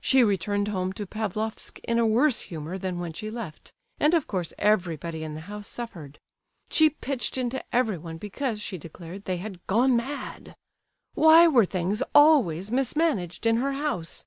[0.00, 4.28] She returned home to Pavlofsk in a worse humour than when she left, and of
[4.28, 6.20] course everybody in the house suffered.
[6.70, 10.54] She pitched into everyone, because, she declared, they had 'gone mad.'
[11.14, 14.26] Why were things always mismanaged in her house?